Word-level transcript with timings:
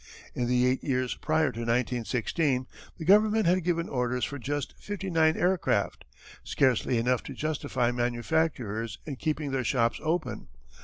In 0.33 0.47
the 0.47 0.65
eight 0.65 0.83
years 0.83 1.13
prior 1.13 1.51
to 1.51 1.59
1916 1.59 2.65
the 2.97 3.05
government 3.05 3.45
had 3.45 3.63
given 3.63 3.87
orders 3.87 4.25
for 4.25 4.39
just 4.39 4.73
fifty 4.79 5.11
nine 5.11 5.37
aircraft 5.37 6.05
scarcely 6.43 6.97
enough 6.97 7.21
to 7.21 7.35
justify 7.35 7.91
manufacturers 7.91 8.97
in 9.05 9.17
keeping 9.17 9.51
their 9.51 9.63
shops 9.63 9.99
open. 10.01 10.47